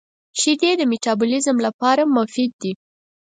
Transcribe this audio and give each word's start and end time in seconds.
•شیدې 0.39 0.71
د 0.77 0.81
مټابولیزم 0.91 1.57
لپاره 1.65 2.03
مفید 2.15 2.51
دي. 2.61 2.73